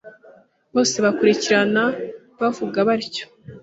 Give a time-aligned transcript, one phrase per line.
[0.73, 1.83] Bose bakurikirana
[2.39, 3.25] bavuga batyo,